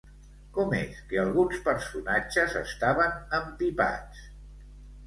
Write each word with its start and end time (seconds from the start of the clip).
Com 0.53 0.71
és 0.77 0.95
que 1.11 1.19
alguns 1.23 1.61
personatges 1.67 2.57
estaven 2.63 3.17
empipats? 3.43 4.27